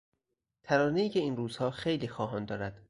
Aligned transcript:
ترانهای 0.63 1.09
که 1.09 1.19
این 1.19 1.37
روزها 1.37 1.71
خیلی 1.71 2.07
خواهان 2.07 2.45
دارد 2.45 2.79